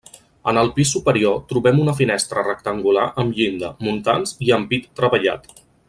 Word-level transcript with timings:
En 0.51 0.59
el 0.61 0.69
pis 0.77 0.93
superior 0.95 1.35
trobem 1.51 1.81
una 1.83 1.95
finestra 1.99 2.45
rectangular 2.47 3.05
amb 3.25 3.37
llinda, 3.41 3.71
muntants 3.89 4.35
i 4.49 4.51
ampit 4.59 4.93
treballat. 5.03 5.51